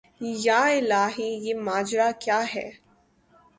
یا 0.45 0.61
الٰہی 0.77 1.29
یہ 1.45 1.53
ماجرا 1.67 2.09
کیا 2.23 2.41
ہے 2.53 2.67